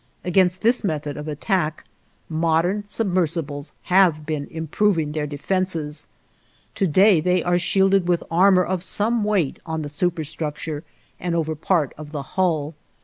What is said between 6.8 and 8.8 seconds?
day, they are shielded with armor